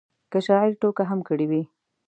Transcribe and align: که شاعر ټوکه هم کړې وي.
که 0.31 0.39
شاعر 0.45 0.71
ټوکه 0.81 1.03
هم 1.09 1.19
کړې 1.27 1.45
وي. 1.51 1.63